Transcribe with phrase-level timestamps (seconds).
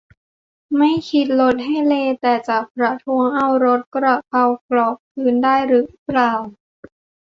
[0.77, 6.31] ไม่คิดรสให้เลย์แต่จะประท้วงเอารสกระเพรากรอบคืนได้รึเปล่า